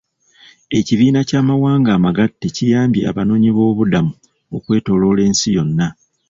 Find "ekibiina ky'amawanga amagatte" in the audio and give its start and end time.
0.77-2.45